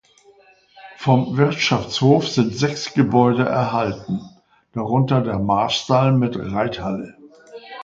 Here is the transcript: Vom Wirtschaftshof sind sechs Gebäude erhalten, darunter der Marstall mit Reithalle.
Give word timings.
Vom 0.97 1.37
Wirtschaftshof 1.37 2.27
sind 2.27 2.55
sechs 2.57 2.95
Gebäude 2.95 3.45
erhalten, 3.45 4.19
darunter 4.73 5.21
der 5.21 5.37
Marstall 5.37 6.11
mit 6.11 6.35
Reithalle. 6.35 7.15